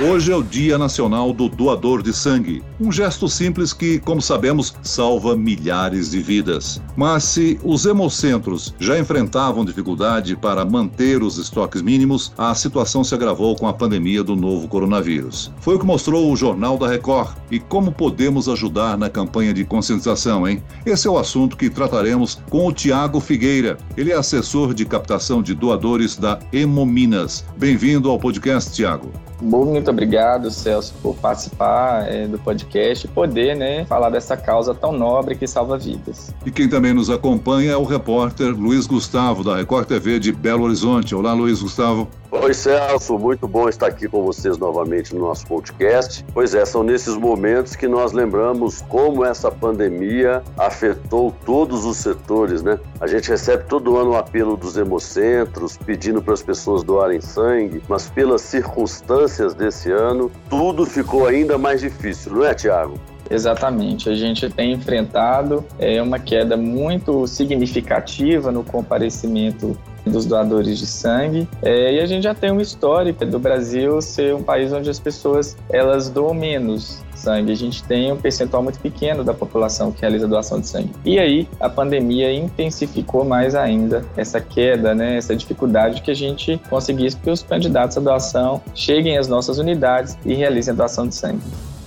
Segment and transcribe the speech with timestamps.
[0.00, 2.62] Hoje é o Dia Nacional do Doador de Sangue.
[2.80, 6.80] Um gesto simples que, como sabemos, salva milhares de vidas.
[6.96, 13.12] Mas se os hemocentros já enfrentavam dificuldade para manter os estoques mínimos, a situação se
[13.12, 15.52] agravou com a pandemia do novo coronavírus.
[15.58, 17.36] Foi o que mostrou o Jornal da Record.
[17.50, 20.62] E como podemos ajudar na campanha de conscientização, hein?
[20.86, 23.76] Esse é o assunto que trataremos com o Tiago Figueira.
[23.96, 27.44] Ele é assessor de captação de doadores da Hemominas.
[27.56, 29.10] Bem-vindo ao podcast, Tiago.
[29.40, 34.92] Muito obrigado, Celso, por participar é, do podcast e poder né, falar dessa causa tão
[34.92, 36.34] nobre que salva vidas.
[36.44, 40.64] E quem também nos acompanha é o repórter Luiz Gustavo, da Record TV de Belo
[40.64, 41.14] Horizonte.
[41.14, 42.08] Olá, Luiz Gustavo.
[42.30, 46.22] Oi, Celso, muito bom estar aqui com vocês novamente no nosso podcast.
[46.34, 52.62] Pois é, são nesses momentos que nós lembramos como essa pandemia afetou todos os setores,
[52.62, 52.78] né?
[53.00, 57.82] A gente recebe todo ano o apelo dos hemocentros, pedindo para as pessoas doarem sangue,
[57.88, 63.00] mas pelas circunstâncias desse ano, tudo ficou ainda mais difícil, não é, Tiago?
[63.30, 64.08] Exatamente.
[64.08, 71.48] A gente tem enfrentado é, uma queda muito significativa no comparecimento dos doadores de sangue.
[71.62, 74.98] É, e a gente já tem uma história do Brasil ser um país onde as
[74.98, 77.52] pessoas elas doam menos sangue.
[77.52, 80.92] A gente tem um percentual muito pequeno da população que realiza doação de sangue.
[81.04, 86.60] E aí a pandemia intensificou mais ainda essa queda, né, essa dificuldade que a gente
[86.70, 91.14] conseguisse que os candidatos à doação cheguem às nossas unidades e realizem a doação de
[91.14, 91.42] sangue.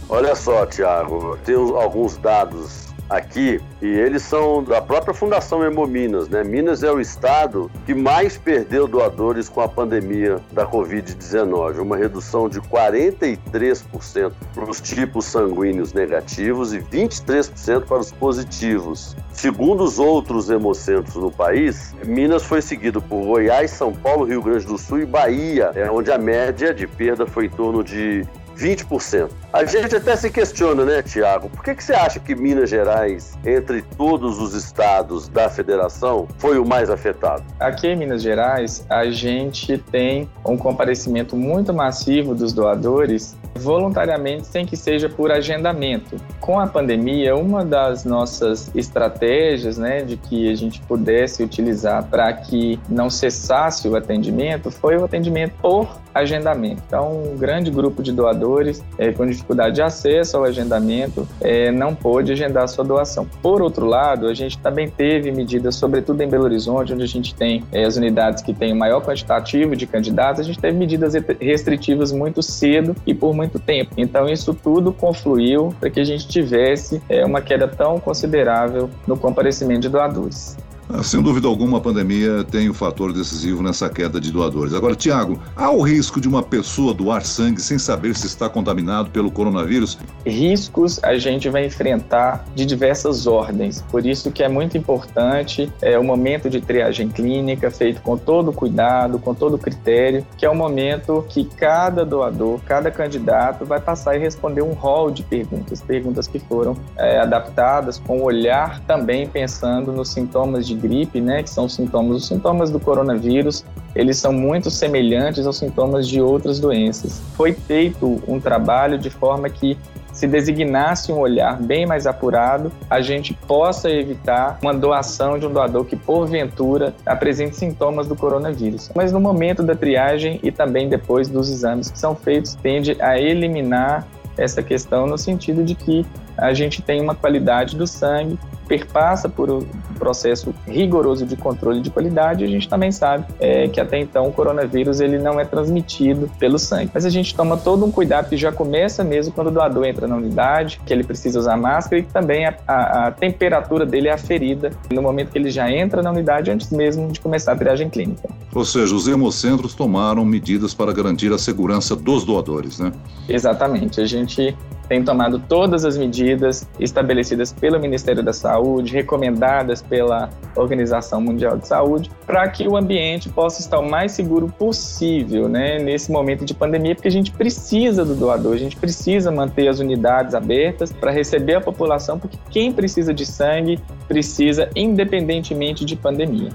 [0.09, 6.44] Olha só, Tiago, tem alguns dados aqui e eles são da própria Fundação Hemominas, né?
[6.44, 12.48] Minas é o estado que mais perdeu doadores com a pandemia da Covid-19, uma redução
[12.48, 19.16] de 43% para os tipos sanguíneos negativos e 23% para os positivos.
[19.34, 24.66] Segundo os outros hemocentros no país, Minas foi seguido por Goiás, São Paulo, Rio Grande
[24.66, 28.25] do Sul e Bahia, é onde a média de perda foi em torno de
[28.61, 29.29] 20%.
[29.51, 31.49] A gente até se questiona, né, Tiago?
[31.49, 36.59] Por que, que você acha que Minas Gerais, entre todos os estados da federação, foi
[36.59, 37.44] o mais afetado?
[37.59, 44.66] Aqui em Minas Gerais, a gente tem um comparecimento muito massivo dos doadores voluntariamente sem
[44.66, 46.16] que seja por agendamento.
[46.39, 52.31] Com a pandemia, uma das nossas estratégias, né, de que a gente pudesse utilizar para
[52.33, 56.81] que não cessasse o atendimento foi o atendimento por agendamento.
[56.85, 61.95] Então, um grande grupo de doadores é, com dificuldade de acesso ao agendamento é, não
[61.95, 63.27] pôde agendar sua doação.
[63.41, 67.33] Por outro lado, a gente também teve medidas, sobretudo em Belo Horizonte, onde a gente
[67.35, 71.13] tem é, as unidades que têm o maior quantitativo de candidatos, a gente teve medidas
[71.39, 73.93] restritivas muito cedo e por muito tempo.
[73.97, 79.81] Então, isso tudo confluiu para que a gente tivesse uma queda tão considerável no comparecimento
[79.81, 80.57] de doadores.
[80.94, 84.74] Ah, sem dúvida alguma, a pandemia tem o um fator decisivo nessa queda de doadores.
[84.74, 89.09] Agora, Tiago, há o risco de uma pessoa doar sangue sem saber se está contaminado
[89.09, 89.97] pelo coronavírus?
[90.25, 93.81] Riscos a gente vai enfrentar de diversas ordens.
[93.90, 98.52] Por isso que é muito importante é, o momento de triagem clínica, feito com todo
[98.52, 104.18] cuidado, com todo critério, que é o momento que cada doador, cada candidato vai passar
[104.18, 109.25] e responder um rol de perguntas, perguntas que foram é, adaptadas com o olhar também
[109.25, 113.64] pensando nos sintomas de gripe, né, que são os sintomas, os sintomas do coronavírus,
[113.96, 117.22] eles são muito semelhantes aos sintomas de outras doenças.
[117.36, 119.78] Foi feito um trabalho de forma que
[120.14, 125.53] se designasse um olhar bem mais apurado, a gente possa evitar uma doação de um
[125.53, 128.91] doador que, porventura, apresente sintomas do coronavírus.
[128.94, 133.20] Mas no momento da triagem e também depois dos exames que são feitos, tende a
[133.20, 134.06] eliminar
[134.38, 136.06] essa questão no sentido de que
[136.38, 138.38] a gente tem uma qualidade do sangue,
[138.72, 139.59] perpassa por um
[140.00, 144.32] processo rigoroso de controle de qualidade, a gente também sabe é, que até então o
[144.32, 146.90] coronavírus ele não é transmitido pelo sangue.
[146.94, 150.08] Mas a gente toma todo um cuidado que já começa mesmo quando o doador entra
[150.08, 154.08] na unidade, que ele precisa usar máscara e que também a, a, a temperatura dele
[154.08, 157.56] é aferida no momento que ele já entra na unidade, antes mesmo de começar a
[157.58, 158.29] triagem clínica.
[158.56, 162.94] Ou seja, os hemocentros tomaram medidas para garantir a segurança dos doadores, né?
[163.28, 164.00] Exatamente.
[164.00, 164.56] A gente
[164.91, 168.60] tem tomado todas as medidas estabelecidas pelo Ministério da Saúde,
[168.91, 174.47] recomendadas pela Organização Mundial de Saúde, para que o ambiente possa estar o mais seguro
[174.47, 179.31] possível, né, nesse momento de pandemia, porque a gente precisa do doador, a gente precisa
[179.31, 185.85] manter as unidades abertas para receber a população, porque quem precisa de sangue precisa independentemente
[185.85, 186.49] de pandemia.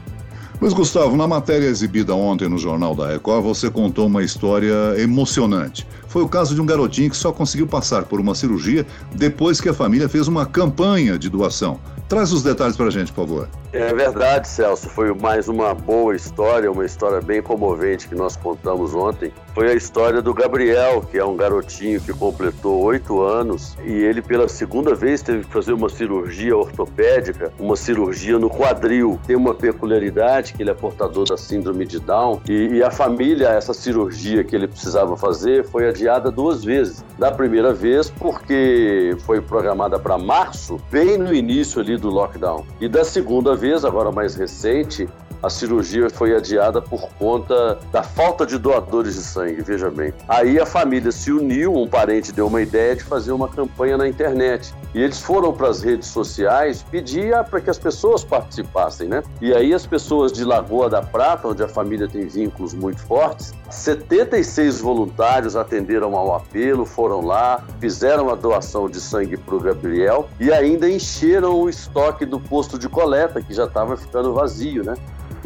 [0.59, 5.87] Mas, Gustavo, na matéria exibida ontem no Jornal da Record, você contou uma história emocionante.
[6.09, 9.69] foi o caso de um garotinho que só conseguiu passar por uma cirurgia depois que
[9.69, 11.79] a família fez uma campanha de doação.
[12.09, 13.49] Traz os detalhes para a gente, por favor.
[13.73, 14.89] É verdade, Celso.
[14.89, 19.33] Foi mais uma boa história, uma história bem comovente que nós contamos ontem.
[19.53, 24.23] Foi a história do Gabriel, que é um garotinho que completou oito anos e ele,
[24.23, 29.19] pela segunda vez, teve que fazer uma cirurgia ortopédica, uma cirurgia no quadril.
[29.27, 33.49] Tem uma peculiaridade que ele é portador da síndrome de Down e, e a família,
[33.49, 37.05] essa cirurgia que ele precisava fazer, foi adiada duas vezes.
[37.19, 42.65] Da primeira vez, porque foi programada para março, bem no início ali do lockdown.
[42.81, 45.09] E da segunda vez, agora mais recente,
[45.43, 50.13] a cirurgia foi adiada por conta da falta de doadores de sangue, veja bem.
[50.29, 54.09] Aí a família se uniu, um parente deu uma ideia de fazer uma campanha na
[54.09, 54.75] internet.
[54.95, 59.23] E eles foram para as redes sociais pedir para que as pessoas participassem, né?
[59.41, 63.53] E aí as pessoas de Lagoa da Prata, onde a família tem vínculos muito fortes,
[63.71, 70.29] 76 voluntários atenderam ao apelo, foram lá, fizeram a doação de sangue para o Gabriel
[70.41, 74.95] e ainda encheram o estoque do posto de coleta, que já estava ficando vazio, né?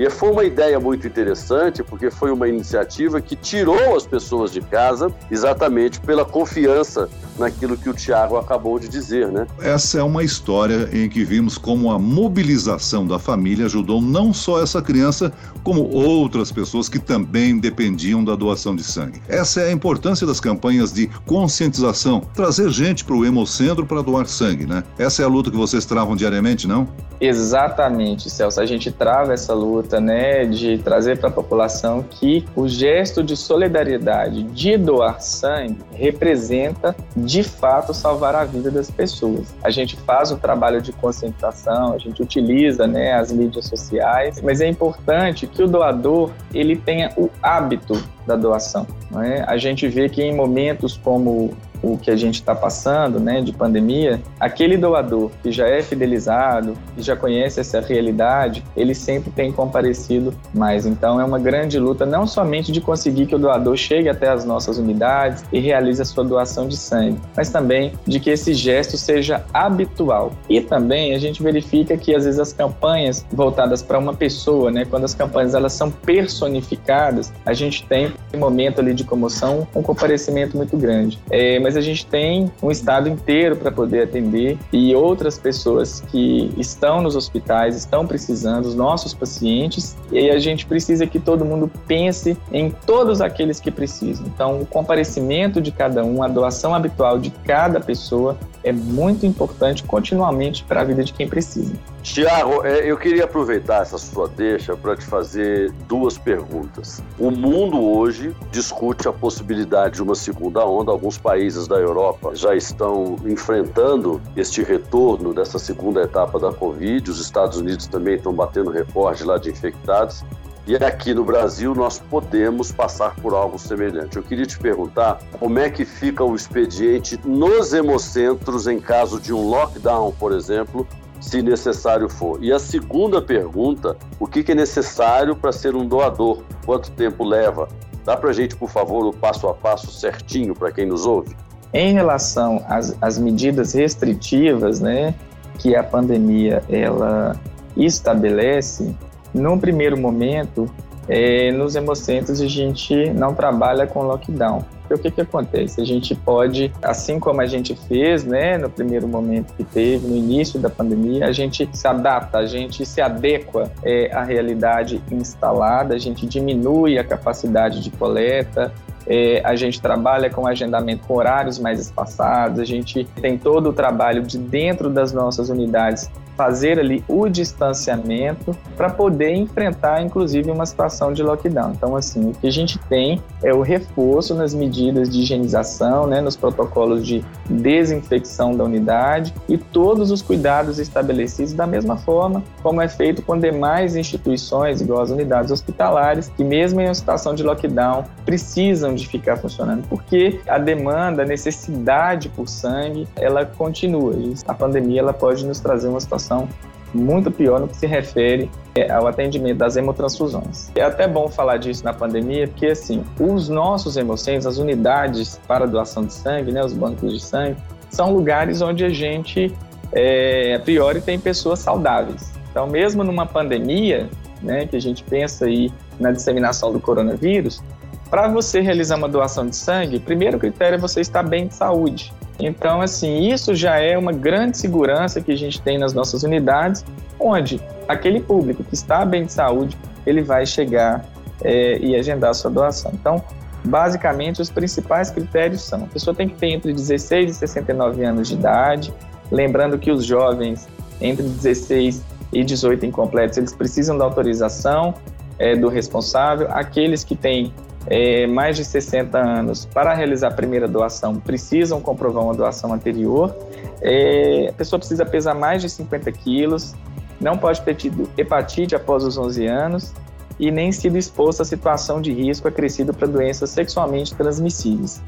[0.00, 4.62] E foi uma ideia muito interessante, porque foi uma iniciativa que tirou as pessoas de
[4.62, 7.06] casa exatamente pela confiança
[7.38, 9.46] naquilo que o Tiago acabou de dizer, né?
[9.60, 14.62] Essa é uma história em que vimos como a mobilização da família ajudou não só
[14.62, 15.30] essa criança,
[15.62, 19.20] como outras pessoas que também dependiam da doação de sangue.
[19.28, 24.26] Essa é a importância das campanhas de conscientização, trazer gente para o Hemocentro para doar
[24.26, 24.82] sangue, né?
[24.98, 26.88] Essa é a luta que vocês travam diariamente, não?
[27.20, 28.60] Exatamente, Celso.
[28.60, 33.36] A gente trava essa luta, né, de trazer para a população que o gesto de
[33.36, 39.54] solidariedade de doar sangue representa de fato salvar a vida das pessoas.
[39.64, 44.60] A gente faz o trabalho de conscientização, a gente utiliza, né, as mídias sociais, mas
[44.60, 47.94] é importante que o doador ele tenha o hábito
[48.26, 48.86] da doação.
[49.24, 49.42] É?
[49.46, 51.56] A gente vê que em momentos como
[51.92, 56.74] o que a gente está passando, né, de pandemia, aquele doador que já é fidelizado,
[56.94, 60.86] que já conhece essa realidade, ele sempre tem comparecido mais.
[60.86, 64.44] Então é uma grande luta não somente de conseguir que o doador chegue até as
[64.44, 68.96] nossas unidades e realize a sua doação de sangue, mas também de que esse gesto
[68.96, 70.32] seja habitual.
[70.48, 74.84] E também a gente verifica que às vezes as campanhas voltadas para uma pessoa, né,
[74.84, 79.82] quando as campanhas elas são personificadas, a gente tem um momento ali de comoção, um
[79.82, 81.18] comparecimento muito grande.
[81.30, 86.00] É, mas mas a gente tem um estado inteiro para poder atender e outras pessoas
[86.00, 91.44] que estão nos hospitais, estão precisando, os nossos pacientes, e a gente precisa que todo
[91.44, 94.26] mundo pense em todos aqueles que precisam.
[94.26, 99.82] Então, o comparecimento de cada um, a doação habitual de cada pessoa é muito importante
[99.84, 101.72] continuamente para a vida de quem precisa.
[102.02, 107.02] Tiago, é, eu queria aproveitar essa sua deixa para te fazer duas perguntas.
[107.18, 110.90] O mundo hoje discute a possibilidade de uma segunda onda.
[110.90, 117.08] Alguns países da Europa já estão enfrentando este retorno dessa segunda etapa da Covid.
[117.08, 120.24] Os Estados Unidos também estão batendo recorde lá de infectados.
[120.66, 124.16] E aqui no Brasil nós podemos passar por algo semelhante.
[124.16, 129.32] Eu queria te perguntar como é que fica o expediente nos hemocentros em caso de
[129.32, 130.86] um lockdown, por exemplo,
[131.20, 132.42] se necessário for.
[132.42, 136.42] E a segunda pergunta, o que é necessário para ser um doador?
[136.66, 137.68] Quanto tempo leva?
[138.04, 141.36] Dá para a gente, por favor, o passo a passo certinho para quem nos ouve?
[141.72, 145.14] Em relação às, às medidas restritivas, né,
[145.58, 147.36] que a pandemia ela
[147.76, 148.94] estabelece,
[149.32, 150.68] num primeiro momento,
[151.08, 154.64] é, nos hemocentros a gente não trabalha com lockdown.
[154.90, 155.80] O que, que acontece?
[155.80, 160.16] A gente pode, assim como a gente fez né, no primeiro momento que teve, no
[160.16, 165.94] início da pandemia, a gente se adapta, a gente se adequa é, à realidade instalada,
[165.94, 168.72] a gente diminui a capacidade de coleta,
[169.06, 173.72] é, a gente trabalha com agendamento com horários mais espaçados, a gente tem todo o
[173.72, 180.64] trabalho de dentro das nossas unidades fazer ali o distanciamento para poder enfrentar, inclusive, uma
[180.64, 181.72] situação de lockdown.
[181.72, 186.18] Então, assim, o que a gente tem é o reforço nas medidas de higienização, né,
[186.22, 192.80] nos protocolos de desinfecção da unidade e todos os cuidados estabelecidos da mesma forma como
[192.80, 197.42] é feito com demais instituições, igual as unidades hospitalares, que mesmo em uma situação de
[197.42, 204.14] lockdown precisam de ficar funcionando, porque a demanda, a necessidade por sangue, ela continua.
[204.48, 206.48] A pandemia ela pode nos trazer uma situação situação
[206.92, 210.70] muito pior no que se refere é, ao atendimento das hemotransfusões.
[210.74, 215.66] É até bom falar disso na pandemia, porque assim, os nossos hemocentros, as unidades para
[215.66, 217.56] doação de sangue, né, os bancos de sangue,
[217.90, 219.54] são lugares onde a gente,
[219.92, 222.32] é, a priori, tem pessoas saudáveis.
[222.50, 224.08] Então, mesmo numa pandemia,
[224.42, 227.62] né, que a gente pensa aí na disseminação do coronavírus,
[228.08, 231.54] para você realizar uma doação de sangue, o primeiro critério é você estar bem de
[231.54, 232.12] saúde.
[232.46, 236.84] Então, assim, isso já é uma grande segurança que a gente tem nas nossas unidades,
[237.18, 241.04] onde aquele público que está bem de saúde, ele vai chegar
[241.42, 242.92] é, e agendar a sua doação.
[242.94, 243.22] Então,
[243.64, 248.28] basicamente, os principais critérios são: a pessoa tem que ter entre 16 e 69 anos
[248.28, 248.92] de idade,
[249.30, 250.68] lembrando que os jovens
[251.00, 254.94] entre 16 e 18 incompletos, eles precisam da autorização
[255.38, 256.48] é, do responsável.
[256.50, 257.52] Aqueles que têm
[257.86, 263.34] é, mais de 60 anos para realizar a primeira doação precisam comprovar uma doação anterior.
[263.80, 266.74] É, a pessoa precisa pesar mais de 50 quilos,
[267.20, 269.94] não pode ter tido hepatite após os 11 anos
[270.38, 275.02] e nem sido exposto a situação de risco acrescido para doenças sexualmente transmissíveis.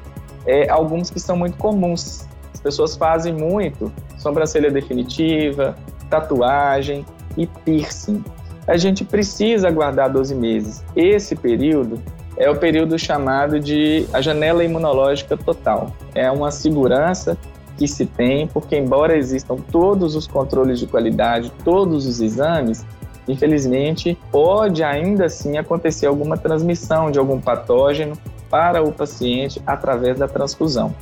[0.46, 2.28] é, alguns que são muito comuns,
[2.64, 5.76] pessoas fazem muito sobrancelha definitiva,
[6.08, 7.04] tatuagem
[7.36, 8.24] e piercing.
[8.66, 10.84] A gente precisa aguardar 12 meses.
[10.96, 12.00] Esse período
[12.36, 15.92] é o período chamado de a janela imunológica total.
[16.14, 17.36] É uma segurança
[17.76, 22.84] que se tem, porque embora existam todos os controles de qualidade, todos os exames,
[23.26, 28.16] infelizmente pode ainda assim acontecer alguma transmissão de algum patógeno
[28.50, 30.94] para o paciente através da transfusão.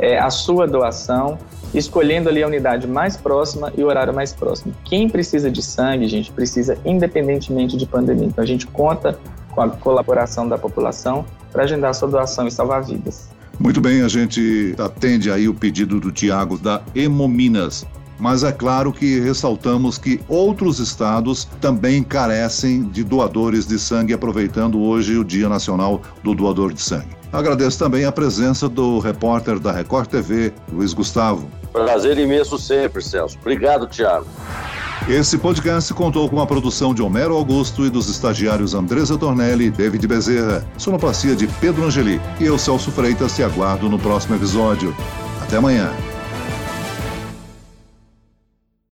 [0.00, 1.38] é, a sua doação,
[1.74, 4.74] escolhendo ali a unidade mais próxima e o horário mais próximo.
[4.84, 8.26] Quem precisa de sangue, gente, precisa independentemente de pandemia.
[8.26, 9.18] Então a gente conta
[9.50, 13.28] com a colaboração da população para agendar sua doação e salvar vidas.
[13.58, 17.86] Muito bem, a gente atende aí o pedido do Tiago da Hemominas.
[18.18, 24.78] Mas é claro que ressaltamos que outros estados também carecem de doadores de sangue, aproveitando
[24.80, 27.08] hoje o Dia Nacional do Doador de Sangue.
[27.32, 31.48] Agradeço também a presença do repórter da Record TV, Luiz Gustavo.
[31.72, 33.36] Prazer imenso sempre, Celso.
[33.40, 34.26] Obrigado, Tiago.
[35.08, 39.70] Esse podcast contou com a produção de Homero Augusto e dos estagiários Andresa Tornelli e
[39.70, 42.20] David Bezerra, sonoplastia de Pedro Angeli.
[42.38, 44.94] E eu, Celso Freitas, te aguardo no próximo episódio.
[45.42, 45.90] Até amanhã.